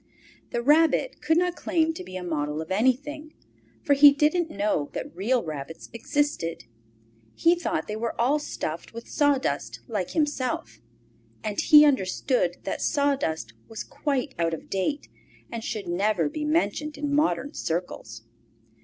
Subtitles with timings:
[0.49, 3.35] The Rabbit could not claim to be a model of anything,
[3.83, 6.63] for he didn't know that real rabbits existed;
[7.35, 10.79] he thought they were all stuffed with sawdust like himself,
[11.43, 15.07] and he understood that sawdust was quite out of date
[15.51, 18.23] and should never be mentioned in modern circles.